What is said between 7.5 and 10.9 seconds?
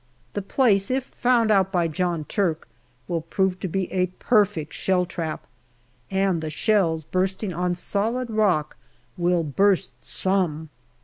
on solid rock will burst" some."